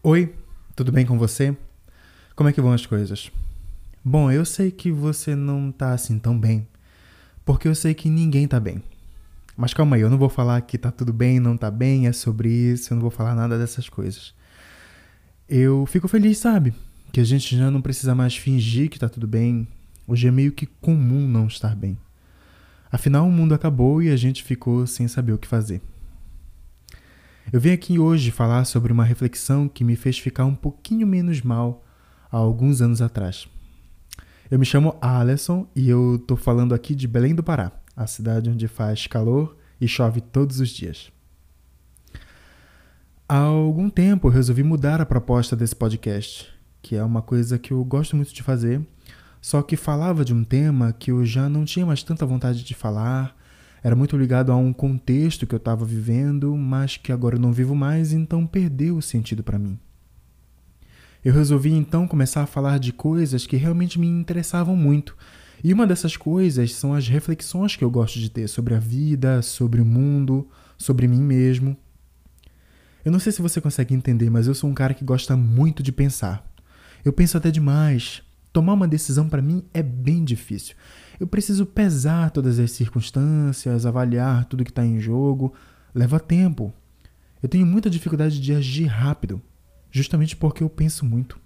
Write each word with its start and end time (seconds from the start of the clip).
Oi, 0.00 0.32
tudo 0.76 0.92
bem 0.92 1.04
com 1.04 1.18
você? 1.18 1.56
Como 2.36 2.48
é 2.48 2.52
que 2.52 2.60
vão 2.60 2.72
as 2.72 2.86
coisas? 2.86 3.32
Bom, 4.04 4.30
eu 4.30 4.44
sei 4.44 4.70
que 4.70 4.92
você 4.92 5.34
não 5.34 5.72
tá 5.72 5.92
assim 5.92 6.20
tão 6.20 6.38
bem, 6.38 6.68
porque 7.44 7.66
eu 7.66 7.74
sei 7.74 7.94
que 7.94 8.08
ninguém 8.08 8.46
tá 8.46 8.60
bem. 8.60 8.80
Mas 9.56 9.74
calma 9.74 9.96
aí, 9.96 10.02
eu 10.02 10.08
não 10.08 10.16
vou 10.16 10.28
falar 10.28 10.60
que 10.60 10.78
tá 10.78 10.92
tudo 10.92 11.12
bem, 11.12 11.40
não 11.40 11.56
tá 11.56 11.68
bem, 11.68 12.06
é 12.06 12.12
sobre 12.12 12.48
isso, 12.48 12.92
eu 12.92 12.94
não 12.94 13.02
vou 13.02 13.10
falar 13.10 13.34
nada 13.34 13.58
dessas 13.58 13.88
coisas. 13.88 14.32
Eu 15.48 15.84
fico 15.84 16.06
feliz, 16.06 16.38
sabe? 16.38 16.72
Que 17.12 17.18
a 17.18 17.24
gente 17.24 17.56
já 17.56 17.68
não 17.68 17.82
precisa 17.82 18.14
mais 18.14 18.36
fingir 18.36 18.88
que 18.88 19.00
tá 19.00 19.08
tudo 19.08 19.26
bem. 19.26 19.66
Hoje 20.06 20.28
é 20.28 20.30
meio 20.30 20.52
que 20.52 20.66
comum 20.80 21.26
não 21.26 21.48
estar 21.48 21.74
bem. 21.74 21.98
Afinal, 22.90 23.26
o 23.26 23.32
mundo 23.32 23.52
acabou 23.52 24.00
e 24.00 24.10
a 24.10 24.16
gente 24.16 24.44
ficou 24.44 24.86
sem 24.86 25.08
saber 25.08 25.32
o 25.32 25.38
que 25.38 25.48
fazer. 25.48 25.82
Eu 27.50 27.58
vim 27.58 27.70
aqui 27.70 27.98
hoje 27.98 28.30
falar 28.30 28.66
sobre 28.66 28.92
uma 28.92 29.04
reflexão 29.04 29.70
que 29.70 29.82
me 29.82 29.96
fez 29.96 30.18
ficar 30.18 30.44
um 30.44 30.54
pouquinho 30.54 31.06
menos 31.06 31.40
mal 31.40 31.82
há 32.30 32.36
alguns 32.36 32.82
anos 32.82 33.00
atrás. 33.00 33.48
Eu 34.50 34.58
me 34.58 34.66
chamo 34.66 34.98
Alisson 35.00 35.66
e 35.74 35.88
eu 35.88 36.22
tô 36.26 36.36
falando 36.36 36.74
aqui 36.74 36.94
de 36.94 37.08
Belém 37.08 37.34
do 37.34 37.42
Pará, 37.42 37.72
a 37.96 38.06
cidade 38.06 38.50
onde 38.50 38.68
faz 38.68 39.06
calor 39.06 39.56
e 39.80 39.88
chove 39.88 40.20
todos 40.20 40.60
os 40.60 40.68
dias. 40.68 41.10
Há 43.26 43.38
algum 43.38 43.88
tempo 43.88 44.28
eu 44.28 44.32
resolvi 44.32 44.62
mudar 44.62 45.00
a 45.00 45.06
proposta 45.06 45.56
desse 45.56 45.74
podcast, 45.74 46.52
que 46.82 46.96
é 46.96 47.02
uma 47.02 47.22
coisa 47.22 47.58
que 47.58 47.72
eu 47.72 47.82
gosto 47.82 48.14
muito 48.14 48.34
de 48.34 48.42
fazer, 48.42 48.86
só 49.40 49.62
que 49.62 49.74
falava 49.74 50.22
de 50.22 50.34
um 50.34 50.44
tema 50.44 50.92
que 50.92 51.10
eu 51.10 51.24
já 51.24 51.48
não 51.48 51.64
tinha 51.64 51.86
mais 51.86 52.02
tanta 52.02 52.26
vontade 52.26 52.62
de 52.62 52.74
falar 52.74 53.34
era 53.82 53.94
muito 53.94 54.16
ligado 54.16 54.52
a 54.52 54.56
um 54.56 54.72
contexto 54.72 55.46
que 55.46 55.54
eu 55.54 55.58
estava 55.58 55.84
vivendo, 55.84 56.56
mas 56.56 56.96
que 56.96 57.12
agora 57.12 57.36
eu 57.36 57.40
não 57.40 57.52
vivo 57.52 57.74
mais, 57.74 58.12
então 58.12 58.46
perdeu 58.46 58.96
o 58.96 59.02
sentido 59.02 59.42
para 59.42 59.58
mim. 59.58 59.78
Eu 61.24 61.34
resolvi 61.34 61.72
então 61.72 62.06
começar 62.06 62.42
a 62.42 62.46
falar 62.46 62.78
de 62.78 62.92
coisas 62.92 63.46
que 63.46 63.56
realmente 63.56 63.98
me 63.98 64.06
interessavam 64.06 64.76
muito. 64.76 65.16
E 65.62 65.72
uma 65.72 65.86
dessas 65.86 66.16
coisas 66.16 66.72
são 66.74 66.94
as 66.94 67.08
reflexões 67.08 67.74
que 67.74 67.84
eu 67.84 67.90
gosto 67.90 68.18
de 68.18 68.30
ter 68.30 68.48
sobre 68.48 68.74
a 68.74 68.78
vida, 68.78 69.42
sobre 69.42 69.80
o 69.80 69.84
mundo, 69.84 70.48
sobre 70.76 71.08
mim 71.08 71.20
mesmo. 71.20 71.76
Eu 73.04 73.10
não 73.10 73.18
sei 73.18 73.32
se 73.32 73.42
você 73.42 73.60
consegue 73.60 73.94
entender, 73.94 74.30
mas 74.30 74.46
eu 74.46 74.54
sou 74.54 74.70
um 74.70 74.74
cara 74.74 74.94
que 74.94 75.04
gosta 75.04 75.36
muito 75.36 75.82
de 75.82 75.90
pensar. 75.90 76.48
Eu 77.04 77.12
penso 77.12 77.36
até 77.36 77.50
demais. 77.50 78.22
Tomar 78.52 78.74
uma 78.74 78.88
decisão 78.88 79.28
para 79.28 79.42
mim 79.42 79.64
é 79.72 79.82
bem 79.82 80.24
difícil. 80.24 80.74
Eu 81.20 81.26
preciso 81.26 81.66
pesar 81.66 82.30
todas 82.30 82.58
as 82.58 82.70
circunstâncias, 82.70 83.84
avaliar 83.84 84.44
tudo 84.46 84.64
que 84.64 84.70
está 84.70 84.84
em 84.84 85.00
jogo. 85.00 85.52
Leva 85.94 86.20
tempo. 86.20 86.72
Eu 87.42 87.48
tenho 87.48 87.66
muita 87.66 87.90
dificuldade 87.90 88.40
de 88.40 88.52
agir 88.52 88.86
rápido, 88.86 89.40
justamente 89.90 90.36
porque 90.36 90.62
eu 90.62 90.68
penso 90.68 91.04
muito. 91.04 91.38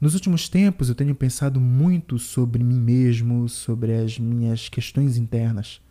Nos 0.00 0.14
últimos 0.14 0.48
tempos, 0.48 0.88
eu 0.88 0.94
tenho 0.94 1.14
pensado 1.14 1.60
muito 1.60 2.18
sobre 2.18 2.64
mim 2.64 2.80
mesmo, 2.80 3.46
sobre 3.48 3.92
as 3.94 4.18
minhas 4.18 4.68
questões 4.70 5.18
internas, 5.18 5.82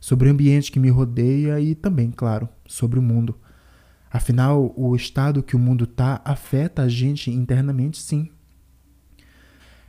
sobre 0.00 0.28
o 0.28 0.32
ambiente 0.32 0.72
que 0.72 0.80
me 0.80 0.90
rodeia 0.90 1.60
e 1.60 1.76
também, 1.76 2.10
claro, 2.10 2.48
sobre 2.66 2.98
o 2.98 3.02
mundo. 3.02 3.36
Afinal, 4.10 4.74
o 4.76 4.96
estado 4.96 5.44
que 5.44 5.54
o 5.54 5.60
mundo 5.60 5.84
está 5.84 6.20
afeta 6.24 6.82
a 6.82 6.88
gente 6.88 7.30
internamente, 7.30 8.02
sim. 8.02 8.28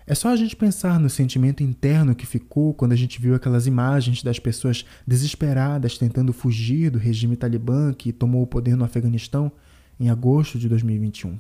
É 0.06 0.14
só 0.14 0.30
a 0.30 0.36
gente 0.36 0.56
pensar 0.56 1.00
no 1.00 1.10
sentimento 1.10 1.64
interno 1.64 2.14
que 2.14 2.26
ficou 2.26 2.74
quando 2.74 2.92
a 2.92 2.96
gente 2.96 3.22
viu 3.22 3.36
aquelas 3.36 3.66
imagens 3.66 4.22
das 4.22 4.38
pessoas 4.38 4.86
desesperadas 5.08 5.98
tentando 5.98 6.34
fugir 6.34 6.92
do 6.92 7.00
regime 7.00 7.38
talibã 7.38 7.94
que 7.94 8.12
tomou 8.12 8.44
o 8.44 8.48
poder 8.48 8.76
no 8.76 8.84
Afeganistão 8.84 9.52
em 9.98 10.10
agosto 10.10 10.60
de 10.60 10.68
2021. 10.68 11.40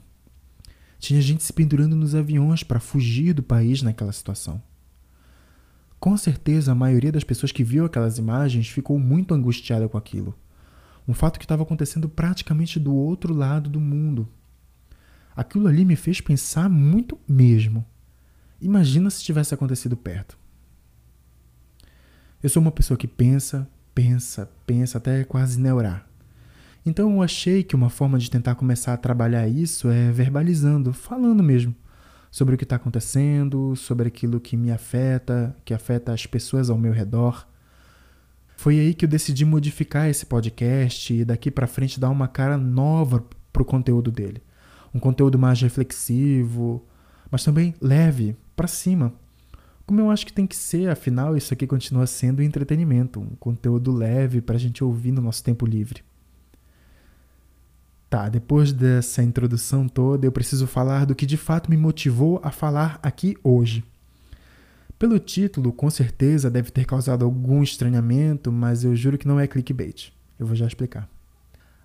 Tinha 0.97 1.21
gente 1.21 1.43
se 1.43 1.51
pendurando 1.51 1.95
nos 1.95 2.15
aviões 2.15 2.63
para 2.63 2.79
fugir 2.79 3.33
do 3.33 3.43
país 3.43 3.81
naquela 3.81 4.13
situação. 4.13 4.61
Com 5.99 6.15
certeza, 6.15 6.71
a 6.71 6.75
maioria 6.75 7.11
das 7.11 7.25
pessoas 7.25 7.51
que 7.51 7.63
viu 7.63 7.85
aquelas 7.85 8.17
imagens 8.17 8.69
ficou 8.69 8.97
muito 8.97 9.33
angustiada 9.33 9.89
com 9.89 9.97
aquilo. 9.97 10.33
Um 11.05 11.13
fato 11.13 11.37
que 11.37 11.43
estava 11.45 11.63
acontecendo 11.63 12.07
praticamente 12.07 12.79
do 12.79 12.95
outro 12.95 13.33
lado 13.33 13.69
do 13.69 13.81
mundo. 13.81 14.27
Aquilo 15.35 15.67
ali 15.67 15.83
me 15.83 15.97
fez 15.97 16.21
pensar 16.21 16.69
muito 16.69 17.17
mesmo. 17.27 17.85
Imagina 18.63 19.09
se 19.09 19.23
tivesse 19.23 19.53
acontecido 19.53 19.97
perto. 19.97 20.37
Eu 22.41 22.49
sou 22.49 22.61
uma 22.61 22.71
pessoa 22.71 22.97
que 22.97 23.07
pensa, 23.07 23.67
pensa, 23.93 24.49
pensa 24.65 24.97
até 24.97 25.23
quase 25.25 25.59
neurar. 25.59 26.07
Então 26.85 27.11
eu 27.13 27.21
achei 27.21 27.63
que 27.63 27.75
uma 27.75 27.89
forma 27.89 28.17
de 28.17 28.31
tentar 28.31 28.55
começar 28.55 28.93
a 28.93 28.97
trabalhar 28.97 29.47
isso 29.47 29.89
é 29.89 30.11
verbalizando, 30.11 30.93
falando 30.93 31.43
mesmo 31.43 31.75
sobre 32.31 32.55
o 32.55 32.57
que 32.57 32.63
está 32.63 32.77
acontecendo, 32.77 33.75
sobre 33.75 34.07
aquilo 34.07 34.39
que 34.39 34.57
me 34.57 34.71
afeta, 34.71 35.55
que 35.63 35.73
afeta 35.73 36.13
as 36.13 36.25
pessoas 36.25 36.69
ao 36.69 36.77
meu 36.77 36.91
redor. 36.91 37.47
Foi 38.55 38.79
aí 38.79 38.93
que 38.93 39.05
eu 39.05 39.09
decidi 39.09 39.43
modificar 39.45 40.09
esse 40.09 40.25
podcast 40.25 41.13
e 41.13 41.25
daqui 41.25 41.51
para 41.51 41.67
frente 41.67 41.99
dar 41.99 42.09
uma 42.09 42.27
cara 42.27 42.57
nova 42.57 43.23
pro 43.51 43.65
conteúdo 43.65 44.09
dele. 44.09 44.41
Um 44.93 44.99
conteúdo 44.99 45.37
mais 45.37 45.61
reflexivo, 45.61 46.85
mas 47.29 47.43
também 47.43 47.75
leve, 47.81 48.35
para 48.55 48.67
cima. 48.67 49.13
Como 49.85 49.99
eu 49.99 50.09
acho 50.09 50.25
que 50.25 50.33
tem 50.33 50.47
que 50.47 50.55
ser, 50.55 50.89
afinal, 50.89 51.35
isso 51.35 51.53
aqui 51.53 51.67
continua 51.67 52.07
sendo 52.07 52.41
entretenimento, 52.41 53.19
um 53.19 53.35
conteúdo 53.39 53.91
leve 53.91 54.41
para 54.41 54.55
a 54.55 54.59
gente 54.59 54.83
ouvir 54.83 55.11
no 55.11 55.21
nosso 55.21 55.43
tempo 55.43 55.65
livre. 55.65 56.03
Tá, 58.09 58.29
depois 58.29 58.71
dessa 58.71 59.23
introdução 59.23 59.87
toda, 59.87 60.25
eu 60.25 60.31
preciso 60.31 60.67
falar 60.67 61.05
do 61.05 61.15
que 61.15 61.25
de 61.25 61.35
fato 61.35 61.69
me 61.69 61.75
motivou 61.75 62.39
a 62.43 62.51
falar 62.51 62.99
aqui 63.01 63.35
hoje. 63.43 63.83
Pelo 64.97 65.19
título, 65.19 65.73
com 65.73 65.89
certeza 65.89 66.49
deve 66.49 66.71
ter 66.71 66.85
causado 66.85 67.25
algum 67.25 67.61
estranhamento, 67.61 68.51
mas 68.51 68.83
eu 68.83 68.95
juro 68.95 69.17
que 69.17 69.27
não 69.27 69.39
é 69.39 69.47
clickbait. 69.47 70.13
Eu 70.39 70.45
vou 70.45 70.55
já 70.55 70.65
explicar. 70.65 71.09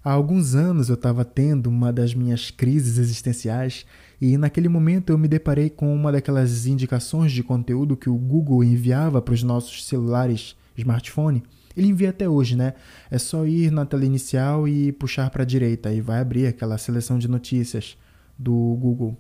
Há 0.05 0.13
alguns 0.13 0.55
anos 0.55 0.89
eu 0.89 0.95
estava 0.95 1.25
tendo 1.25 1.69
uma 1.69 1.93
das 1.93 2.15
minhas 2.15 2.51
crises 2.51 2.99
existenciais 2.99 3.85
e 4.21 4.37
naquele 4.37 4.69
momento 4.69 5.11
eu 5.11 5.19
me 5.19 5.29
deparei 5.29 5.69
com 5.69 5.95
uma 5.95 6.13
daquelas 6.13 6.67
indicações 6.67 7.33
de 7.33 7.43
conteúdo 7.43 7.97
que 7.97 8.09
o 8.09 8.17
Google 8.17 8.63
enviava 8.63 9.21
para 9.21 9.35
os 9.35 9.43
nossos 9.43 9.85
celulares 9.85 10.57
smartphone. 10.77 11.43
Ele 11.77 11.89
envia 11.89 12.11
até 12.11 12.29
hoje, 12.29 12.57
né? 12.57 12.75
É 13.11 13.19
só 13.19 13.47
ir 13.47 13.71
na 13.71 13.85
tela 13.85 14.05
inicial 14.05 14.67
e 14.67 14.93
puxar 14.93 15.31
para 15.31 15.43
a 15.43 15.47
direita 15.47 15.93
e 15.93 16.01
vai 16.01 16.21
abrir 16.21 16.47
aquela 16.47 16.79
seleção 16.79 17.19
de 17.19 17.29
notícias 17.29 17.97
do 18.39 18.77
Google. 18.81 19.17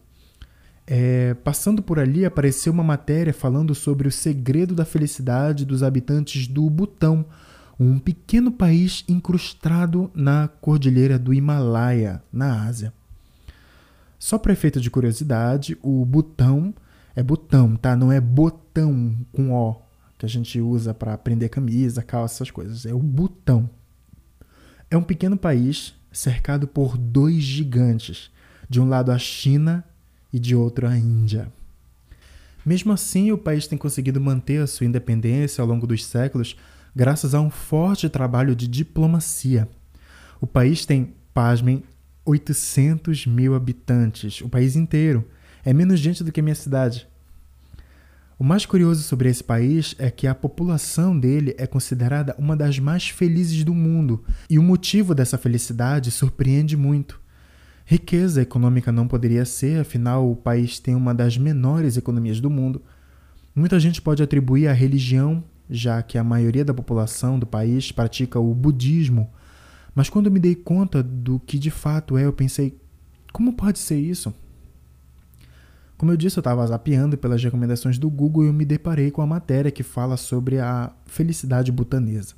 É, 0.90 1.34
passando 1.44 1.82
por 1.82 1.98
ali 1.98 2.24
apareceu 2.24 2.72
uma 2.72 2.82
matéria 2.82 3.34
falando 3.34 3.74
sobre 3.74 4.08
o 4.08 4.12
segredo 4.12 4.74
da 4.74 4.86
felicidade 4.86 5.66
dos 5.66 5.82
habitantes 5.82 6.46
do 6.46 6.68
Butão, 6.70 7.26
um 7.78 7.98
pequeno 7.98 8.50
país 8.50 9.04
incrustado 9.08 10.10
na 10.14 10.48
cordilheira 10.48 11.18
do 11.18 11.32
Himalaia, 11.32 12.22
na 12.32 12.64
Ásia. 12.64 12.92
Só 14.18 14.36
para 14.36 14.52
efeito 14.52 14.80
de 14.80 14.90
curiosidade, 14.90 15.78
o 15.80 16.04
botão 16.04 16.74
é 17.14 17.22
botão, 17.22 17.76
tá? 17.76 17.94
Não 17.94 18.10
é 18.10 18.20
botão 18.20 19.16
com 19.30 19.52
O, 19.52 19.80
que 20.18 20.26
a 20.26 20.28
gente 20.28 20.60
usa 20.60 20.92
para 20.92 21.16
prender 21.16 21.50
camisa, 21.50 22.02
calça, 22.02 22.36
essas 22.36 22.50
coisas. 22.50 22.84
É 22.84 22.92
o 22.92 22.98
botão. 22.98 23.70
É 24.90 24.96
um 24.96 25.02
pequeno 25.02 25.36
país 25.36 25.94
cercado 26.10 26.66
por 26.66 26.98
dois 26.98 27.42
gigantes, 27.44 28.30
de 28.68 28.80
um 28.80 28.88
lado 28.88 29.12
a 29.12 29.18
China 29.18 29.84
e 30.32 30.38
de 30.38 30.56
outro 30.56 30.88
a 30.88 30.96
Índia. 30.96 31.52
Mesmo 32.66 32.92
assim, 32.92 33.30
o 33.30 33.38
país 33.38 33.68
tem 33.68 33.78
conseguido 33.78 34.20
manter 34.20 34.60
a 34.60 34.66
sua 34.66 34.86
independência 34.86 35.62
ao 35.62 35.68
longo 35.68 35.86
dos 35.86 36.04
séculos 36.04 36.56
graças 36.98 37.32
a 37.32 37.41
um 37.41 37.48
forte 37.48 38.09
trabalho 38.09 38.56
de 38.56 38.66
diplomacia. 38.66 39.69
O 40.41 40.48
país 40.48 40.84
tem, 40.84 41.14
pasmem, 41.32 41.84
800 42.25 43.25
mil 43.25 43.54
habitantes, 43.54 44.40
o 44.40 44.49
país 44.49 44.75
inteiro. 44.75 45.25
É 45.64 45.72
menos 45.72 46.00
gente 46.00 46.25
do 46.25 46.32
que 46.32 46.43
minha 46.43 46.56
cidade. 46.56 47.06
O 48.37 48.43
mais 48.43 48.67
curioso 48.67 49.05
sobre 49.05 49.28
esse 49.28 49.44
país 49.44 49.94
é 49.96 50.11
que 50.11 50.26
a 50.26 50.34
população 50.34 51.17
dele 51.17 51.55
é 51.56 51.69
considerada 51.69 52.34
uma 52.37 52.56
das 52.56 52.81
mais 52.81 53.08
felizes 53.08 53.62
do 53.62 53.72
mundo, 53.72 54.25
e 54.50 54.58
o 54.58 54.62
motivo 54.62 55.14
dessa 55.14 55.38
felicidade 55.38 56.11
surpreende 56.11 56.76
muito. 56.76 57.20
Riqueza 57.84 58.43
econômica 58.43 58.90
não 58.90 59.06
poderia 59.06 59.44
ser, 59.44 59.82
afinal, 59.82 60.28
o 60.28 60.34
país 60.34 60.81
tem 60.81 60.96
uma 60.96 61.14
das 61.14 61.38
menores 61.38 61.96
economias 61.96 62.40
do 62.40 62.50
mundo. 62.50 62.82
Muita 63.55 63.78
gente 63.78 64.02
pode 64.02 64.20
atribuir 64.20 64.67
à 64.67 64.72
religião 64.72 65.44
já 65.70 66.03
que 66.03 66.17
a 66.19 66.25
maioria 66.25 66.65
da 66.65 66.75
população 66.75 67.38
do 67.38 67.47
país 67.47 67.93
pratica 67.93 68.38
o 68.38 68.55
budismo. 68.55 69.31
Mas 69.94 70.09
quando 70.09 70.31
me 70.31 70.38
dei 70.38 70.55
conta 70.55 71.03
do 71.03 71.38
que 71.41 71.59
de 71.59 71.70
fato 71.70 72.17
é, 72.17 72.25
eu 72.25 72.32
pensei: 72.32 72.79
como 73.32 73.53
pode 73.53 73.79
ser 73.79 73.99
isso? 73.99 74.32
Como 75.97 76.12
eu 76.12 76.17
disse, 76.17 76.38
eu 76.38 76.41
estava 76.41 76.65
zapeando 76.65 77.19
pelas 77.19 77.43
recomendações 77.43 77.99
do 77.99 78.09
Google 78.09 78.44
e 78.44 78.47
eu 78.47 78.53
me 78.53 78.65
deparei 78.65 79.11
com 79.11 79.20
a 79.20 79.26
matéria 79.26 79.70
que 79.70 79.82
fala 79.82 80.17
sobre 80.17 80.61
a 80.61 80.93
felicidade 81.06 81.73
butanesa. 81.73 82.35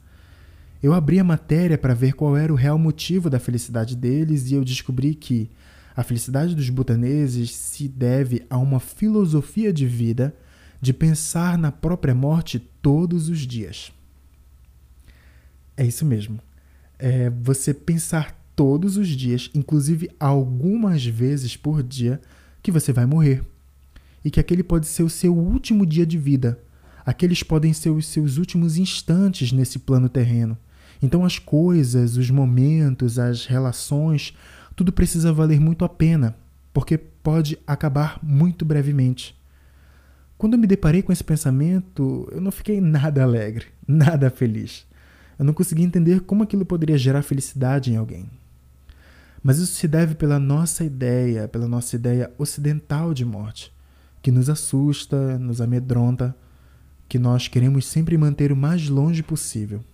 Eu 0.83 0.95
abri 0.95 1.19
a 1.19 1.25
matéria 1.25 1.77
para 1.77 1.93
ver 1.93 2.15
qual 2.15 2.35
era 2.35 2.51
o 2.51 2.57
real 2.57 2.79
motivo 2.79 3.29
da 3.29 3.39
felicidade 3.39 3.95
deles 3.95 4.51
e 4.51 4.55
eu 4.55 4.65
descobri 4.65 5.15
que, 5.15 5.51
A 5.95 6.03
felicidade 6.03 6.55
dos 6.55 6.71
butaneses 6.71 7.55
se 7.55 7.87
deve 7.87 8.47
a 8.49 8.57
uma 8.57 8.81
filosofia 8.81 9.71
de 9.71 9.87
vida 9.87 10.35
de 10.81 10.95
pensar 10.95 11.59
na 11.59 11.71
própria 11.71 12.15
morte 12.15 12.70
todos 12.83 13.29
os 13.29 13.41
dias. 13.41 13.93
É 15.77 15.87
isso 15.87 16.05
mesmo. 16.05 16.39
É 16.99 17.31
você 17.31 17.73
pensar 17.73 18.39
todos 18.55 18.97
os 18.97 19.09
dias, 19.09 19.51
inclusive 19.55 20.11
algumas 20.21 21.05
vezes 21.05 21.57
por 21.57 21.83
dia, 21.83 22.21
que 22.63 22.71
você 22.71 22.93
vai 22.93 23.07
morrer. 23.07 23.43
E 24.25 24.31
que 24.31 24.39
aquele 24.39 24.63
pode 24.63 24.87
ser 24.87 25.03
o 25.03 25.09
seu 25.09 25.35
último 25.35 25.87
dia 25.87 26.05
de 26.05 26.19
vida. 26.19 26.59
Aqueles 27.07 27.43
podem 27.43 27.73
ser 27.73 27.89
os 27.89 28.07
seus 28.07 28.37
últimos 28.37 28.77
instantes 28.77 29.51
nesse 29.53 29.79
plano 29.79 30.09
terreno. 30.09 30.59
Então 31.03 31.25
as 31.25 31.39
coisas, 31.39 32.19
os 32.19 32.31
momentos, 32.31 33.19
as 33.19 33.47
relações, 33.47 34.35
tudo 34.77 34.93
precisa 34.93 35.33
valer 35.33 35.59
muito 35.59 35.85
a 35.85 35.89
pena, 35.89 36.37
porque 36.73 36.99
pode 36.99 37.59
acabar 37.67 38.19
muito 38.23 38.65
brevemente. 38.65 39.35
Quando 40.41 40.55
eu 40.55 40.59
me 40.59 40.67
deparei 40.67 41.03
com 41.03 41.13
esse 41.13 41.23
pensamento, 41.23 42.27
eu 42.33 42.41
não 42.41 42.51
fiquei 42.51 42.81
nada 42.81 43.23
alegre, 43.23 43.67
nada 43.87 44.31
feliz. 44.31 44.87
Eu 45.39 45.45
não 45.45 45.53
consegui 45.53 45.83
entender 45.83 46.21
como 46.21 46.43
aquilo 46.43 46.65
poderia 46.65 46.97
gerar 46.97 47.21
felicidade 47.21 47.93
em 47.93 47.97
alguém. 47.97 48.25
Mas 49.43 49.59
isso 49.59 49.75
se 49.75 49.87
deve 49.87 50.15
pela 50.15 50.39
nossa 50.39 50.83
ideia, 50.83 51.47
pela 51.47 51.69
nossa 51.69 51.95
ideia 51.95 52.33
ocidental 52.39 53.13
de 53.13 53.23
morte, 53.23 53.71
que 54.23 54.31
nos 54.31 54.49
assusta, 54.49 55.39
nos 55.39 55.61
amedronta, 55.61 56.35
que 57.07 57.19
nós 57.19 57.47
queremos 57.47 57.85
sempre 57.85 58.17
manter 58.17 58.51
o 58.51 58.57
mais 58.57 58.89
longe 58.89 59.23
possível. 59.23 59.85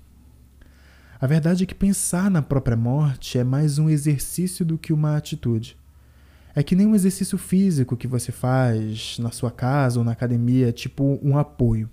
A 1.21 1.27
verdade 1.27 1.65
é 1.65 1.67
que 1.67 1.75
pensar 1.75 2.31
na 2.31 2.41
própria 2.41 2.77
morte 2.77 3.37
é 3.37 3.43
mais 3.43 3.81
um 3.81 3.91
exercício 3.91 4.65
do 4.65 4.79
que 4.79 4.93
uma 4.93 5.17
atitude. 5.17 5.77
É 6.59 6.63
que 6.63 6.75
nem 6.75 6.87
um 6.87 6.95
exercício 6.95 7.37
físico 7.37 7.99
que 7.99 8.09
você 8.09 8.33
faz 8.33 9.19
na 9.19 9.31
sua 9.31 9.51
casa 9.51 9.99
ou 9.99 10.05
na 10.05 10.13
academia, 10.13 10.73
tipo 10.73 11.21
um 11.23 11.37
apoio. 11.37 11.87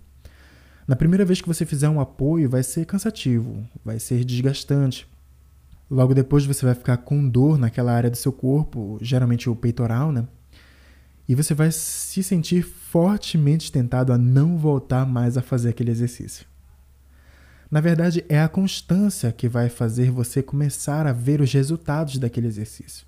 Na 0.87 0.95
primeira 0.95 1.25
vez 1.25 1.41
que 1.41 1.47
você 1.49 1.65
fizer 1.65 1.89
um 1.89 1.99
apoio, 1.99 2.49
vai 2.49 2.63
ser 2.63 2.85
cansativo, 2.85 3.61
vai 3.83 3.99
ser 3.99 4.23
desgastante. 4.23 5.05
Logo 5.91 6.13
depois 6.13 6.45
você 6.45 6.65
vai 6.65 6.75
ficar 6.75 6.95
com 6.95 7.27
dor 7.27 7.57
naquela 7.57 7.91
área 7.91 8.09
do 8.09 8.15
seu 8.15 8.31
corpo, 8.31 8.97
geralmente 9.01 9.49
o 9.49 9.55
peitoral, 9.55 10.13
né? 10.13 10.25
E 11.27 11.35
você 11.35 11.53
vai 11.53 11.69
se 11.69 12.23
sentir 12.23 12.63
fortemente 12.63 13.69
tentado 13.69 14.13
a 14.13 14.17
não 14.17 14.57
voltar 14.57 15.05
mais 15.05 15.35
a 15.35 15.41
fazer 15.41 15.69
aquele 15.69 15.91
exercício. 15.91 16.45
Na 17.69 17.81
verdade, 17.81 18.23
é 18.29 18.39
a 18.39 18.47
constância 18.47 19.29
que 19.33 19.49
vai 19.49 19.67
fazer 19.67 20.09
você 20.09 20.41
começar 20.41 21.05
a 21.05 21.11
ver 21.11 21.41
os 21.41 21.51
resultados 21.51 22.17
daquele 22.17 22.47
exercício. 22.47 23.05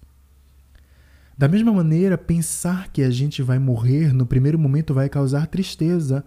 Da 1.38 1.48
mesma 1.50 1.74
maneira, 1.74 2.18
pensar 2.18 2.90
que 2.90 3.02
a 3.02 3.10
gente 3.10 3.42
vai 3.42 3.60
morrer 3.60 4.14
no 4.14 4.26
primeiro 4.26 4.58
momento 4.58 4.94
vai 4.94 5.10
causar 5.10 5.48
tristeza, 5.48 6.24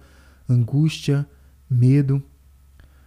angústia, 0.48 1.26
medo. 1.68 2.22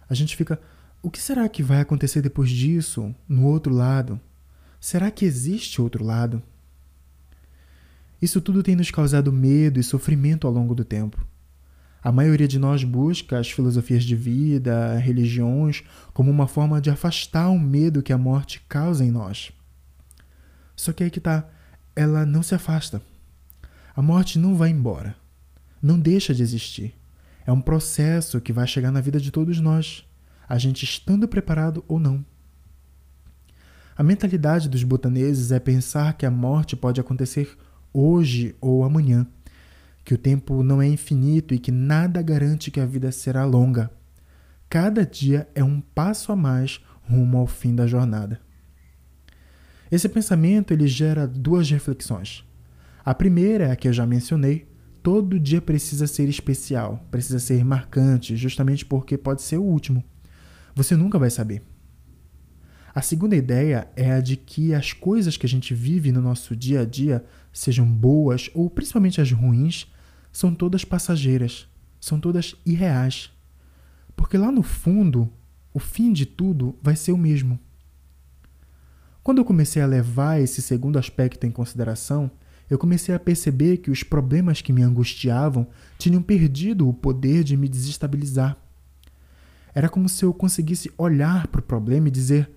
A 0.08 0.14
gente 0.14 0.36
fica: 0.36 0.60
o 1.00 1.10
que 1.10 1.20
será 1.20 1.48
que 1.48 1.62
vai 1.62 1.80
acontecer 1.80 2.20
depois 2.20 2.50
disso, 2.50 3.14
no 3.28 3.46
outro 3.46 3.72
lado? 3.72 4.20
Será 4.80 5.12
que 5.12 5.24
existe 5.24 5.80
outro 5.80 6.04
lado? 6.04 6.42
Isso 8.20 8.40
tudo 8.40 8.62
tem 8.62 8.74
nos 8.74 8.90
causado 8.90 9.32
medo 9.32 9.78
e 9.78 9.82
sofrimento 9.82 10.46
ao 10.46 10.52
longo 10.52 10.74
do 10.74 10.84
tempo. 10.84 11.24
A 12.02 12.10
maioria 12.10 12.48
de 12.48 12.58
nós 12.58 12.82
busca 12.82 13.38
as 13.38 13.48
filosofias 13.48 14.02
de 14.02 14.16
vida, 14.16 14.96
religiões, 14.96 15.84
como 16.12 16.32
uma 16.32 16.48
forma 16.48 16.80
de 16.80 16.90
afastar 16.90 17.48
o 17.48 17.58
medo 17.58 18.02
que 18.02 18.12
a 18.12 18.18
morte 18.18 18.60
causa 18.68 19.04
em 19.04 19.10
nós. 19.10 19.52
Só 20.74 20.92
que 20.92 21.04
aí 21.04 21.10
que 21.10 21.20
tá, 21.20 21.48
ela 21.94 22.24
não 22.24 22.42
se 22.42 22.54
afasta. 22.54 23.02
A 23.94 24.02
morte 24.02 24.38
não 24.38 24.54
vai 24.54 24.70
embora. 24.70 25.14
Não 25.82 25.98
deixa 25.98 26.34
de 26.34 26.42
existir. 26.42 26.94
É 27.46 27.52
um 27.52 27.60
processo 27.60 28.40
que 28.40 28.52
vai 28.52 28.66
chegar 28.66 28.90
na 28.92 29.00
vida 29.00 29.20
de 29.20 29.30
todos 29.30 29.60
nós, 29.60 30.04
a 30.48 30.56
gente 30.58 30.84
estando 30.84 31.26
preparado 31.26 31.84
ou 31.88 31.98
não. 31.98 32.24
A 33.96 34.02
mentalidade 34.02 34.68
dos 34.68 34.84
botaneses 34.84 35.52
é 35.52 35.58
pensar 35.58 36.14
que 36.14 36.24
a 36.24 36.30
morte 36.30 36.76
pode 36.76 37.00
acontecer 37.00 37.56
hoje 37.92 38.54
ou 38.60 38.84
amanhã 38.84 39.26
que 40.04 40.14
o 40.14 40.18
tempo 40.18 40.62
não 40.62 40.82
é 40.82 40.86
infinito 40.86 41.54
e 41.54 41.58
que 41.58 41.70
nada 41.70 42.22
garante 42.22 42.70
que 42.70 42.80
a 42.80 42.86
vida 42.86 43.12
será 43.12 43.44
longa. 43.44 43.90
Cada 44.68 45.04
dia 45.04 45.48
é 45.54 45.62
um 45.62 45.80
passo 45.80 46.32
a 46.32 46.36
mais 46.36 46.80
rumo 47.08 47.38
ao 47.38 47.46
fim 47.46 47.74
da 47.74 47.86
jornada. 47.86 48.40
Esse 49.92 50.08
pensamento 50.08 50.72
ele 50.72 50.86
gera 50.86 51.26
duas 51.26 51.70
reflexões. 51.70 52.42
A 53.04 53.12
primeira 53.12 53.64
é 53.64 53.72
a 53.72 53.76
que 53.76 53.86
eu 53.86 53.92
já 53.92 54.06
mencionei, 54.06 54.66
todo 55.02 55.38
dia 55.38 55.60
precisa 55.60 56.06
ser 56.06 56.30
especial, 56.30 57.06
precisa 57.10 57.38
ser 57.38 57.62
marcante, 57.62 58.34
justamente 58.34 58.86
porque 58.86 59.18
pode 59.18 59.42
ser 59.42 59.58
o 59.58 59.62
último. 59.62 60.02
Você 60.74 60.96
nunca 60.96 61.18
vai 61.18 61.28
saber. 61.28 61.62
A 62.94 63.02
segunda 63.02 63.36
ideia 63.36 63.86
é 63.94 64.12
a 64.12 64.20
de 64.22 64.34
que 64.34 64.72
as 64.72 64.94
coisas 64.94 65.36
que 65.36 65.44
a 65.44 65.48
gente 65.48 65.74
vive 65.74 66.10
no 66.10 66.22
nosso 66.22 66.56
dia 66.56 66.80
a 66.80 66.84
dia, 66.86 67.22
sejam 67.52 67.86
boas 67.86 68.48
ou 68.54 68.70
principalmente 68.70 69.20
as 69.20 69.30
ruins, 69.30 69.92
são 70.32 70.54
todas 70.54 70.86
passageiras, 70.86 71.68
são 72.00 72.18
todas 72.18 72.56
irreais. 72.64 73.30
Porque 74.16 74.38
lá 74.38 74.50
no 74.50 74.62
fundo, 74.62 75.30
o 75.74 75.78
fim 75.78 76.14
de 76.14 76.24
tudo 76.24 76.78
vai 76.82 76.96
ser 76.96 77.12
o 77.12 77.18
mesmo. 77.18 77.60
Quando 79.22 79.38
eu 79.38 79.44
comecei 79.44 79.80
a 79.80 79.86
levar 79.86 80.40
esse 80.40 80.60
segundo 80.60 80.98
aspecto 80.98 81.46
em 81.46 81.50
consideração, 81.50 82.30
eu 82.68 82.78
comecei 82.78 83.14
a 83.14 83.20
perceber 83.20 83.76
que 83.76 83.90
os 83.90 84.02
problemas 84.02 84.60
que 84.60 84.72
me 84.72 84.82
angustiavam 84.82 85.66
tinham 85.98 86.22
perdido 86.22 86.88
o 86.88 86.94
poder 86.94 87.44
de 87.44 87.56
me 87.56 87.68
desestabilizar. 87.68 88.56
Era 89.74 89.88
como 89.88 90.08
se 90.08 90.24
eu 90.24 90.34
conseguisse 90.34 90.90
olhar 90.98 91.46
para 91.46 91.60
o 91.60 91.64
problema 91.64 92.08
e 92.08 92.10
dizer: 92.10 92.50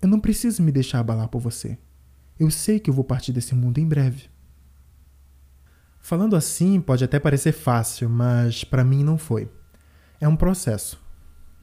Eu 0.00 0.08
não 0.08 0.20
preciso 0.20 0.62
me 0.62 0.72
deixar 0.72 1.00
abalar 1.00 1.28
por 1.28 1.40
você. 1.40 1.78
Eu 2.38 2.50
sei 2.50 2.78
que 2.80 2.90
eu 2.90 2.94
vou 2.94 3.04
partir 3.04 3.32
desse 3.32 3.54
mundo 3.54 3.78
em 3.78 3.86
breve. 3.86 4.28
Falando 5.98 6.36
assim, 6.36 6.80
pode 6.80 7.02
até 7.02 7.18
parecer 7.18 7.52
fácil, 7.52 8.08
mas 8.08 8.62
para 8.62 8.84
mim 8.84 9.02
não 9.02 9.18
foi. 9.18 9.50
É 10.20 10.28
um 10.28 10.36
processo. 10.36 11.00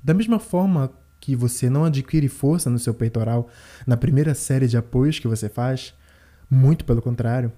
Da 0.04 0.14
mesma 0.14 0.40
forma 0.40 0.92
que 1.24 1.38
você 1.38 1.70
não 1.70 1.86
adquire 1.86 2.28
força 2.28 2.70
no 2.70 2.78
seu 2.78 2.94
peitoral 2.94 3.50
na 3.88 3.96
primeira 3.96 4.36
série 4.36 4.68
de 4.68 4.76
apoios 4.76 5.20
que 5.20 5.28
você 5.28 5.48
faz, 5.48 5.94
muito 6.50 6.84
pelo 6.84 7.02
contrário, 7.02 7.50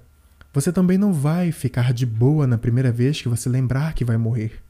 você 0.53 0.71
também 0.71 0.99
não 0.99 1.11
vai 1.11 1.51
ficar 1.51 1.91
de 1.91 2.05
boa 2.05 2.45
na 2.45 2.59
primeira 2.59 2.91
vez 2.91 3.19
que 3.19 3.27
você 3.27 3.49
lembrar 3.49 3.95
que 3.95 4.05
vai 4.05 4.17
morrer. 4.17 4.61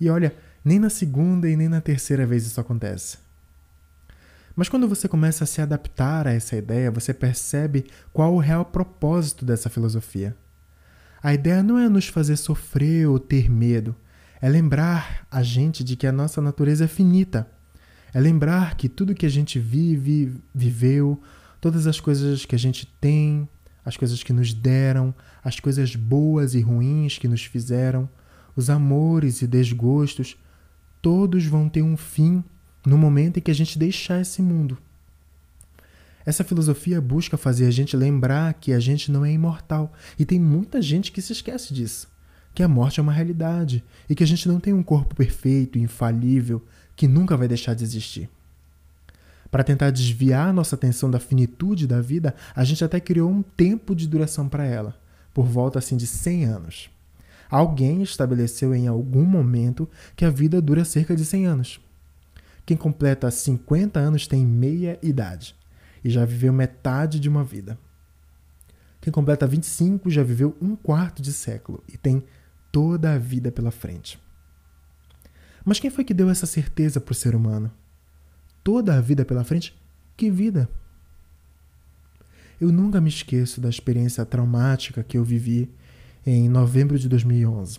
E 0.00 0.10
olha, 0.10 0.34
nem 0.64 0.80
na 0.80 0.90
segunda 0.90 1.48
e 1.48 1.54
nem 1.54 1.68
na 1.68 1.80
terceira 1.80 2.26
vez 2.26 2.44
isso 2.44 2.60
acontece. 2.60 3.18
Mas 4.56 4.68
quando 4.68 4.88
você 4.88 5.06
começa 5.06 5.44
a 5.44 5.46
se 5.46 5.62
adaptar 5.62 6.26
a 6.26 6.32
essa 6.32 6.56
ideia, 6.56 6.90
você 6.90 7.14
percebe 7.14 7.86
qual 8.12 8.34
o 8.34 8.40
real 8.40 8.64
propósito 8.64 9.44
dessa 9.44 9.70
filosofia. 9.70 10.36
A 11.22 11.32
ideia 11.32 11.62
não 11.62 11.78
é 11.78 11.88
nos 11.88 12.08
fazer 12.08 12.36
sofrer 12.36 13.06
ou 13.06 13.20
ter 13.20 13.48
medo, 13.48 13.94
é 14.40 14.48
lembrar 14.48 15.28
a 15.30 15.44
gente 15.44 15.84
de 15.84 15.94
que 15.94 16.08
a 16.08 16.12
nossa 16.12 16.42
natureza 16.42 16.86
é 16.86 16.88
finita. 16.88 17.48
É 18.14 18.20
lembrar 18.20 18.76
que 18.76 18.88
tudo 18.88 19.14
que 19.14 19.26
a 19.26 19.30
gente 19.30 19.58
vive, 19.58 20.34
viveu, 20.54 21.20
todas 21.60 21.86
as 21.86 21.98
coisas 21.98 22.44
que 22.44 22.54
a 22.54 22.58
gente 22.58 22.86
tem, 23.00 23.48
as 23.84 23.96
coisas 23.96 24.22
que 24.22 24.32
nos 24.32 24.52
deram, 24.52 25.14
as 25.42 25.58
coisas 25.58 25.96
boas 25.96 26.54
e 26.54 26.60
ruins 26.60 27.18
que 27.18 27.26
nos 27.26 27.44
fizeram, 27.44 28.08
os 28.54 28.68
amores 28.68 29.42
e 29.42 29.46
desgostos, 29.46 30.36
todos 31.00 31.44
vão 31.46 31.68
ter 31.68 31.82
um 31.82 31.96
fim 31.96 32.44
no 32.86 32.98
momento 32.98 33.38
em 33.38 33.40
que 33.40 33.50
a 33.50 33.54
gente 33.54 33.78
deixar 33.78 34.20
esse 34.20 34.42
mundo. 34.42 34.76
Essa 36.24 36.44
filosofia 36.44 37.00
busca 37.00 37.36
fazer 37.36 37.66
a 37.66 37.70
gente 37.70 37.96
lembrar 37.96 38.54
que 38.54 38.72
a 38.72 38.78
gente 38.78 39.10
não 39.10 39.24
é 39.24 39.32
imortal. 39.32 39.92
E 40.18 40.24
tem 40.24 40.38
muita 40.38 40.80
gente 40.80 41.10
que 41.10 41.20
se 41.20 41.32
esquece 41.32 41.74
disso. 41.74 42.11
Que 42.54 42.62
a 42.62 42.68
morte 42.68 43.00
é 43.00 43.02
uma 43.02 43.12
realidade 43.12 43.84
e 44.08 44.14
que 44.14 44.22
a 44.22 44.26
gente 44.26 44.46
não 44.48 44.60
tem 44.60 44.72
um 44.72 44.82
corpo 44.82 45.14
perfeito, 45.14 45.78
infalível, 45.78 46.62
que 46.94 47.08
nunca 47.08 47.36
vai 47.36 47.48
deixar 47.48 47.74
de 47.74 47.84
existir. 47.84 48.28
Para 49.50 49.64
tentar 49.64 49.90
desviar 49.90 50.52
nossa 50.52 50.74
atenção 50.74 51.10
da 51.10 51.20
finitude 51.20 51.86
da 51.86 52.00
vida, 52.00 52.34
a 52.54 52.64
gente 52.64 52.82
até 52.84 52.98
criou 52.98 53.30
um 53.30 53.42
tempo 53.42 53.94
de 53.94 54.08
duração 54.08 54.48
para 54.48 54.64
ela, 54.64 54.98
por 55.34 55.44
volta 55.44 55.78
assim 55.78 55.96
de 55.96 56.06
100 56.06 56.44
anos. 56.46 56.90
Alguém 57.50 58.02
estabeleceu 58.02 58.74
em 58.74 58.88
algum 58.88 59.26
momento 59.26 59.86
que 60.16 60.24
a 60.24 60.30
vida 60.30 60.60
dura 60.60 60.86
cerca 60.86 61.14
de 61.14 61.22
100 61.22 61.46
anos. 61.46 61.80
Quem 62.64 62.78
completa 62.78 63.30
50 63.30 64.00
anos 64.00 64.26
tem 64.26 64.46
meia 64.46 64.98
idade 65.02 65.54
e 66.02 66.08
já 66.08 66.24
viveu 66.24 66.52
metade 66.52 67.20
de 67.20 67.28
uma 67.28 67.44
vida. 67.44 67.78
Quem 69.02 69.12
completa 69.12 69.46
25 69.46 70.08
já 70.08 70.22
viveu 70.22 70.56
um 70.62 70.74
quarto 70.74 71.20
de 71.20 71.32
século 71.32 71.82
e 71.92 71.98
tem 71.98 72.24
toda 72.72 73.12
a 73.12 73.18
vida 73.18 73.52
pela 73.52 73.70
frente. 73.70 74.18
Mas 75.64 75.78
quem 75.78 75.90
foi 75.90 76.02
que 76.02 76.14
deu 76.14 76.28
essa 76.28 76.46
certeza 76.46 77.00
para 77.00 77.12
o 77.12 77.14
ser 77.14 77.36
humano? 77.36 77.70
Toda 78.64 78.96
a 78.96 79.00
vida 79.00 79.24
pela 79.24 79.44
frente? 79.44 79.76
Que 80.16 80.30
vida? 80.30 80.68
Eu 82.60 82.72
nunca 82.72 83.00
me 83.00 83.08
esqueço 83.08 83.60
da 83.60 83.68
experiência 83.68 84.24
traumática 84.24 85.04
que 85.04 85.18
eu 85.18 85.24
vivi 85.24 85.70
em 86.24 86.48
novembro 86.48 86.98
de 86.98 87.08
2011. 87.08 87.78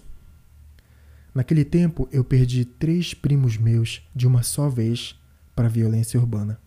Naquele 1.33 1.65
tempo, 1.65 2.07
eu 2.11 2.23
perdi 2.23 2.63
três 2.63 3.13
primos 3.13 3.57
meus 3.57 4.07
de 4.15 4.27
uma 4.27 4.43
só 4.43 4.69
vez 4.69 5.19
para 5.55 5.67
violência 5.67 6.19
urbana. 6.19 6.59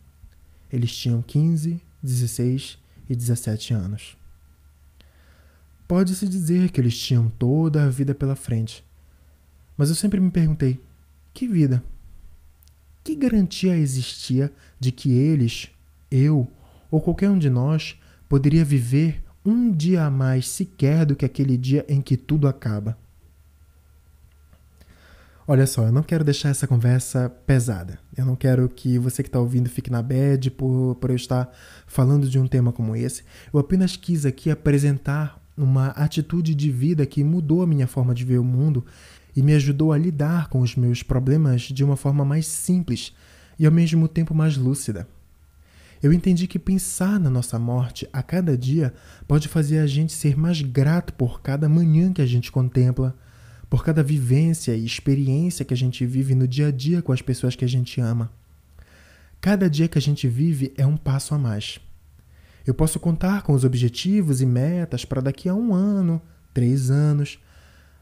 Eles 0.73 0.95
tinham 0.95 1.23
15, 1.23 1.80
16 2.02 2.78
e 3.09 3.14
17 3.14 3.73
anos. 3.73 4.16
Pode-se 5.87 6.28
dizer 6.28 6.71
que 6.71 6.81
eles 6.81 6.99
tinham 6.99 7.28
toda 7.38 7.85
a 7.85 7.88
vida 7.88 8.14
pela 8.14 8.35
frente, 8.35 8.85
mas 9.76 9.88
eu 9.88 9.95
sempre 9.95 10.19
me 10.21 10.31
perguntei: 10.31 10.81
que 11.33 11.47
vida? 11.47 11.83
Que 13.05 13.14
garantia 13.14 13.76
existia 13.76 14.52
de 14.81 14.90
que 14.90 15.12
eles, 15.12 15.69
eu 16.11 16.49
ou 16.90 17.00
qualquer 17.00 17.31
um 17.31 17.38
de 17.38 17.49
nós 17.49 17.97
poderia 18.28 18.64
viver 18.64 19.23
um 19.45 19.71
dia 19.71 20.05
a 20.05 20.11
mais 20.11 20.49
sequer 20.49 21.07
do 21.07 21.14
que 21.14 21.25
aquele 21.25 21.57
dia 21.57 21.85
em 21.88 22.00
que 22.00 22.16
tudo 22.16 22.49
acaba? 22.49 22.99
Olha 25.49 25.64
só, 25.64 25.85
eu 25.85 25.93
não 25.93 26.02
quero 26.02 26.25
deixar 26.25 26.49
essa 26.49 26.66
conversa 26.66 27.31
pesada. 27.47 28.00
Eu 28.16 28.26
não 28.26 28.35
quero 28.35 28.69
que 28.69 28.99
você 28.99 29.23
que 29.23 29.28
está 29.28 29.38
ouvindo 29.38 29.71
fique 29.71 29.88
na 29.88 30.02
bad 30.02 30.50
por, 30.50 30.97
por 30.97 31.11
eu 31.11 31.16
estar 31.16 31.49
falando 31.87 32.28
de 32.28 32.37
um 32.37 32.49
tema 32.49 32.73
como 32.73 32.97
esse. 32.97 33.23
Eu 33.55 33.61
apenas 33.61 33.97
quis 33.97 34.26
aqui 34.26 34.50
apresentar 34.50 35.40
uma 35.57 35.89
atitude 35.89 36.55
de 36.55 36.71
vida 36.71 37.07
que 37.07 37.25
mudou 37.25 37.63
a 37.63 37.67
minha 37.67 37.87
forma 37.87 38.15
de 38.15 38.25
ver 38.25 38.39
o 38.39 38.45
mundo 38.45 38.85
e 39.35 39.43
me 39.43 39.55
ajudou 39.55 39.93
a 39.93 39.99
lidar 39.99 40.49
com 40.49 40.61
os 40.61 40.77
meus 40.77 41.03
problemas 41.03 41.63
de 41.63 41.85
uma 41.85 41.97
forma 41.97 42.25
mais 42.25 42.47
simples 42.47 43.15
e 43.59 43.67
ao 43.67 43.73
mesmo 43.73 44.09
tempo 44.09 44.35
mais 44.35 44.57
lúcida. 44.57 45.09
Eu 46.03 46.13
entendi 46.13 46.47
que 46.47 46.59
pensar 46.59 47.19
na 47.19 47.31
nossa 47.31 47.59
morte 47.59 48.07
a 48.13 48.23
cada 48.23 48.57
dia 48.57 48.93
pode 49.27 49.49
fazer 49.49 49.79
a 49.79 49.87
gente 49.87 50.13
ser 50.13 50.37
mais 50.37 50.61
grato 50.61 51.13
por 51.15 51.41
cada 51.41 51.69
manhã 51.69 52.13
que 52.13 52.21
a 52.21 52.27
gente 52.27 52.53
contempla, 52.53 53.17
por 53.69 53.83
cada 53.83 54.03
vivência 54.03 54.77
e 54.77 54.85
experiência 54.85 55.65
que 55.65 55.75
a 55.75 55.77
gente 55.77 56.05
vive 56.05 56.35
no 56.35 56.47
dia 56.47 56.69
a 56.69 56.71
dia 56.71 57.03
com 57.03 57.13
as 57.13 57.23
pessoas 57.23 57.57
que 57.57 57.65
a 57.65 57.69
gente 57.69 58.01
ama. 58.01 58.31
Cada 59.41 59.69
dia 59.69 59.89
que 59.89 59.99
a 59.99 60.03
gente 60.03 60.29
vive 60.29 60.73
é 60.77 60.87
um 60.87 60.97
passo 60.97 61.35
a 61.35 61.39
mais. 61.39 61.81
Eu 62.67 62.75
posso 62.75 62.99
contar 62.99 63.43
com 63.43 63.53
os 63.53 63.65
objetivos 63.65 64.43
e 64.43 64.47
metas 64.47 65.05
para 65.05 65.21
daqui 65.21 65.49
a 65.49 65.55
um 65.55 65.73
ano, 65.73 66.21
três 66.53 66.91
anos, 66.91 67.39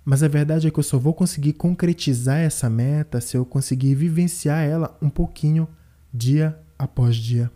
mas 0.05 0.23
a 0.23 0.29
verdade 0.29 0.67
é 0.67 0.71
que 0.71 0.79
eu 0.79 0.83
só 0.83 0.99
vou 0.99 1.13
conseguir 1.13 1.53
concretizar 1.53 2.39
essa 2.39 2.71
meta 2.71 3.21
se 3.21 3.37
eu 3.37 3.45
conseguir 3.45 3.95
vivenciar 3.95 4.65
ela 4.65 4.97
um 5.03 5.11
pouquinho, 5.11 5.69
dia 6.13 6.59
após 6.79 7.17
dia. 7.17 7.51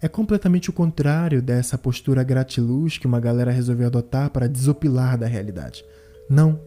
É 0.00 0.08
completamente 0.08 0.70
o 0.70 0.72
contrário 0.72 1.42
dessa 1.42 1.76
postura 1.76 2.22
gratiluz 2.22 2.98
que 2.98 3.06
uma 3.06 3.20
galera 3.20 3.50
resolveu 3.50 3.86
adotar 3.86 4.30
para 4.30 4.48
desopilar 4.48 5.18
da 5.18 5.26
realidade. 5.26 5.84
Não, 6.30 6.60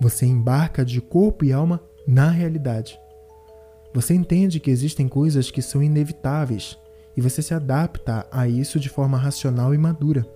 você 0.00 0.26
embarca 0.26 0.84
de 0.84 1.00
corpo 1.00 1.44
e 1.44 1.52
alma 1.52 1.80
na 2.06 2.28
realidade. 2.28 2.98
Você 3.94 4.14
entende 4.14 4.58
que 4.58 4.70
existem 4.70 5.06
coisas 5.06 5.50
que 5.50 5.62
são 5.62 5.82
inevitáveis 5.82 6.76
e 7.16 7.20
você 7.20 7.42
se 7.42 7.54
adapta 7.54 8.26
a 8.30 8.48
isso 8.48 8.80
de 8.80 8.88
forma 8.88 9.18
racional 9.18 9.74
e 9.74 9.78
madura. 9.78 10.26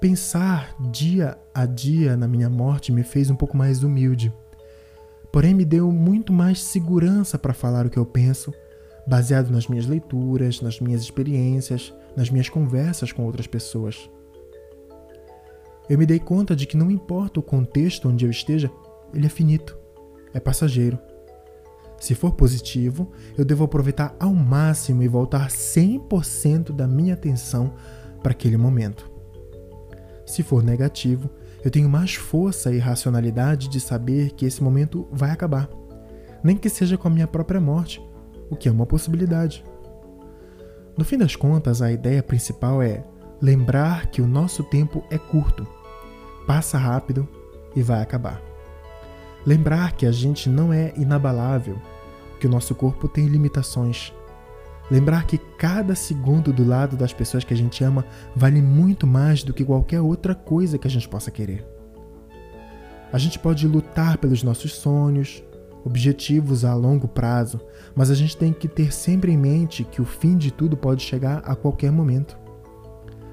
Pensar 0.00 0.76
dia 0.92 1.36
a 1.52 1.66
dia 1.66 2.16
na 2.16 2.28
minha 2.28 2.48
morte 2.48 2.92
me 2.92 3.02
fez 3.02 3.30
um 3.30 3.34
pouco 3.34 3.56
mais 3.56 3.82
humilde. 3.82 4.32
Porém, 5.32 5.54
me 5.54 5.64
deu 5.64 5.90
muito 5.90 6.32
mais 6.32 6.62
segurança 6.62 7.38
para 7.38 7.52
falar 7.52 7.84
o 7.84 7.90
que 7.90 7.98
eu 7.98 8.06
penso, 8.06 8.52
baseado 9.06 9.50
nas 9.50 9.66
minhas 9.66 9.86
leituras, 9.86 10.60
nas 10.60 10.80
minhas 10.80 11.02
experiências, 11.02 11.92
nas 12.16 12.30
minhas 12.30 12.48
conversas 12.48 13.12
com 13.12 13.24
outras 13.24 13.46
pessoas. 13.46 14.08
Eu 15.88 15.98
me 15.98 16.06
dei 16.06 16.18
conta 16.18 16.54
de 16.54 16.66
que 16.66 16.76
não 16.76 16.90
importa 16.90 17.40
o 17.40 17.42
contexto 17.42 18.08
onde 18.08 18.24
eu 18.24 18.30
esteja, 18.30 18.70
ele 19.12 19.26
é 19.26 19.30
finito, 19.30 19.76
é 20.32 20.38
passageiro. 20.38 20.98
Se 21.98 22.14
for 22.14 22.32
positivo, 22.32 23.10
eu 23.36 23.44
devo 23.44 23.64
aproveitar 23.64 24.14
ao 24.20 24.32
máximo 24.32 25.02
e 25.02 25.08
voltar 25.08 25.48
100% 25.48 26.72
da 26.72 26.86
minha 26.86 27.14
atenção 27.14 27.74
para 28.22 28.32
aquele 28.32 28.56
momento. 28.56 29.10
Se 30.24 30.42
for 30.42 30.62
negativo, 30.62 31.28
eu 31.64 31.70
tenho 31.70 31.88
mais 31.88 32.14
força 32.14 32.72
e 32.72 32.78
racionalidade 32.78 33.68
de 33.68 33.80
saber 33.80 34.32
que 34.32 34.46
esse 34.46 34.62
momento 34.62 35.08
vai 35.10 35.30
acabar, 35.30 35.68
nem 36.42 36.56
que 36.56 36.68
seja 36.68 36.96
com 36.96 37.08
a 37.08 37.10
minha 37.10 37.26
própria 37.26 37.60
morte, 37.60 38.00
o 38.50 38.56
que 38.56 38.68
é 38.68 38.72
uma 38.72 38.86
possibilidade. 38.86 39.64
No 40.96 41.04
fim 41.04 41.18
das 41.18 41.34
contas, 41.34 41.82
a 41.82 41.90
ideia 41.90 42.22
principal 42.22 42.82
é 42.82 43.04
lembrar 43.40 44.06
que 44.06 44.20
o 44.20 44.26
nosso 44.26 44.62
tempo 44.64 45.04
é 45.10 45.18
curto, 45.18 45.66
passa 46.46 46.78
rápido 46.78 47.28
e 47.74 47.82
vai 47.82 48.02
acabar. 48.02 48.42
Lembrar 49.46 49.92
que 49.92 50.06
a 50.06 50.12
gente 50.12 50.48
não 50.48 50.72
é 50.72 50.92
inabalável, 50.96 51.80
que 52.40 52.46
o 52.46 52.50
nosso 52.50 52.74
corpo 52.74 53.08
tem 53.08 53.26
limitações 53.26 54.12
Lembrar 54.90 55.26
que 55.26 55.36
cada 55.36 55.94
segundo 55.94 56.52
do 56.52 56.64
lado 56.64 56.96
das 56.96 57.12
pessoas 57.12 57.44
que 57.44 57.52
a 57.52 57.56
gente 57.56 57.84
ama 57.84 58.06
vale 58.34 58.62
muito 58.62 59.06
mais 59.06 59.42
do 59.42 59.52
que 59.52 59.64
qualquer 59.64 60.00
outra 60.00 60.34
coisa 60.34 60.78
que 60.78 60.86
a 60.86 60.90
gente 60.90 61.08
possa 61.08 61.30
querer. 61.30 61.66
A 63.12 63.18
gente 63.18 63.38
pode 63.38 63.66
lutar 63.66 64.16
pelos 64.16 64.42
nossos 64.42 64.74
sonhos, 64.74 65.42
objetivos 65.84 66.64
a 66.64 66.74
longo 66.74 67.06
prazo, 67.06 67.60
mas 67.94 68.10
a 68.10 68.14
gente 68.14 68.36
tem 68.36 68.52
que 68.52 68.68
ter 68.68 68.92
sempre 68.92 69.32
em 69.32 69.36
mente 69.36 69.84
que 69.84 70.00
o 70.00 70.06
fim 70.06 70.36
de 70.36 70.50
tudo 70.50 70.76
pode 70.76 71.02
chegar 71.02 71.38
a 71.44 71.54
qualquer 71.54 71.92
momento. 71.92 72.38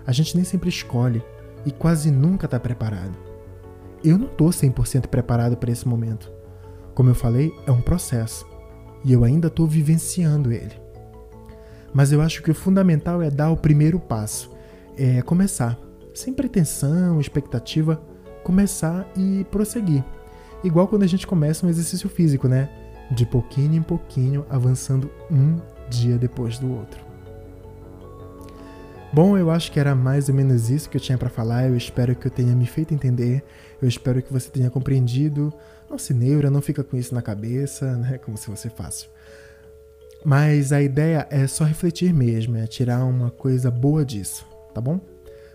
A 0.05 0.11
gente 0.11 0.35
nem 0.35 0.43
sempre 0.43 0.69
escolhe 0.69 1.23
e 1.65 1.71
quase 1.71 2.11
nunca 2.11 2.45
está 2.45 2.59
preparado. 2.59 3.24
Eu 4.05 4.19
não 4.19 4.27
estou 4.27 4.49
100% 4.49 5.07
preparado 5.07 5.57
para 5.57 5.71
esse 5.71 5.87
momento. 5.87 6.31
Como 6.93 7.09
eu 7.09 7.15
falei, 7.15 7.51
é 7.65 7.71
um 7.71 7.81
processo 7.81 8.45
e 9.03 9.11
eu 9.11 9.23
ainda 9.23 9.47
estou 9.47 9.67
vivenciando 9.67 10.51
ele. 10.51 10.73
Mas 11.91 12.11
eu 12.11 12.21
acho 12.21 12.43
que 12.43 12.51
o 12.51 12.55
fundamental 12.55 13.19
é 13.19 13.31
dar 13.31 13.49
o 13.49 13.57
primeiro 13.57 13.99
passo, 13.99 14.51
é 14.95 15.23
começar, 15.23 15.79
sem 16.13 16.33
pretensão, 16.33 17.19
expectativa, 17.19 17.99
começar 18.43 19.11
e 19.17 19.43
prosseguir. 19.45 20.03
Igual 20.63 20.87
quando 20.87 21.03
a 21.03 21.07
gente 21.07 21.25
começa 21.25 21.65
um 21.65 21.69
exercício 21.69 22.07
físico, 22.07 22.47
né? 22.47 22.69
De 23.09 23.25
pouquinho 23.25 23.73
em 23.73 23.81
pouquinho, 23.81 24.45
avançando 24.51 25.09
um 25.31 25.57
dia 25.89 26.15
depois 26.17 26.59
do 26.59 26.71
outro. 26.71 27.04
Bom, 29.15 29.37
eu 29.37 29.49
acho 29.49 29.71
que 29.71 29.79
era 29.79 29.95
mais 29.95 30.27
ou 30.27 30.35
menos 30.35 30.69
isso 30.69 30.89
que 30.89 30.97
eu 30.97 31.01
tinha 31.01 31.17
para 31.17 31.29
falar. 31.29 31.69
Eu 31.69 31.77
espero 31.77 32.13
que 32.13 32.27
eu 32.27 32.31
tenha 32.31 32.53
me 32.53 32.65
feito 32.65 32.93
entender. 32.93 33.41
Eu 33.81 33.87
espero 33.87 34.21
que 34.21 34.33
você 34.33 34.49
tenha 34.49 34.69
compreendido. 34.69 35.53
Não 35.89 35.97
se 35.97 36.13
neura, 36.13 36.51
não 36.51 36.61
fica 36.61 36.83
com 36.83 36.97
isso 36.97 37.15
na 37.15 37.21
cabeça, 37.21 37.95
né? 37.95 38.17
Como 38.17 38.37
se 38.37 38.45
fosse 38.45 38.69
fácil. 38.69 39.09
Mas 40.25 40.73
a 40.73 40.81
ideia 40.81 41.25
é 41.29 41.47
só 41.47 41.63
refletir 41.63 42.13
mesmo, 42.13 42.57
é 42.57 42.67
tirar 42.67 43.05
uma 43.05 43.31
coisa 43.31 43.71
boa 43.71 44.03
disso, 44.03 44.45
tá 44.73 44.81
bom? 44.81 44.99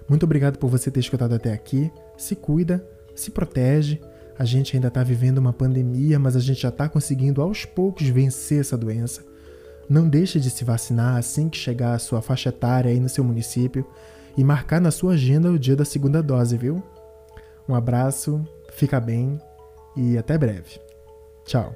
Muito 0.09 0.23
obrigado 0.23 0.57
por 0.57 0.71
você 0.71 0.91
ter 0.91 1.01
escutado 1.01 1.35
até 1.35 1.53
aqui. 1.53 1.93
Se 2.17 2.35
cuida, 2.35 2.83
se 3.15 3.31
protege. 3.31 4.01
A 4.39 4.45
gente 4.47 4.75
ainda 4.75 4.89
está 4.89 5.03
vivendo 5.03 5.37
uma 5.37 5.53
pandemia, 5.53 6.19
mas 6.19 6.35
a 6.35 6.41
gente 6.41 6.63
já 6.63 6.71
está 6.71 6.89
conseguindo 6.89 7.43
aos 7.43 7.67
poucos 7.67 8.09
vencer 8.09 8.61
essa 8.61 8.79
doença. 8.79 9.23
Não 9.91 10.09
deixe 10.09 10.39
de 10.39 10.51
se 10.51 10.65
vacinar 10.65 11.17
assim 11.17 11.49
que 11.49 11.59
chegar 11.59 11.95
a 11.95 11.99
sua 11.99 12.23
faixa 12.23 12.51
etária 12.51 12.93
aí 12.93 13.01
no 13.01 13.09
seu 13.09 13.25
município 13.25 13.85
e 14.37 14.45
marcar 14.45 14.81
na 14.81 14.93
sua 14.93 15.15
agenda 15.15 15.51
o 15.51 15.59
dia 15.59 15.75
da 15.75 15.85
segunda 15.85 16.23
dose, 16.23 16.57
viu? 16.57 16.81
Um 17.69 17.75
abraço, 17.75 18.41
fica 18.71 19.01
bem 19.01 19.37
e 19.97 20.17
até 20.17 20.39
breve. 20.39 20.81
Tchau. 21.45 21.75